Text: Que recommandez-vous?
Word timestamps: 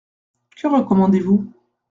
Que 0.55 0.65
recommandez-vous? 0.67 1.53